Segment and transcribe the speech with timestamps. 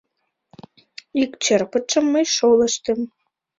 [1.21, 2.99] Ик черпытшым мый шолыштым.